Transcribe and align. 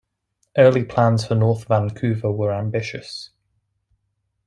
Early 0.57 0.83
plans 0.83 1.27
for 1.27 1.35
North 1.35 1.65
Vancouver 1.67 2.31
were 2.31 2.51
ambitious. 2.51 3.29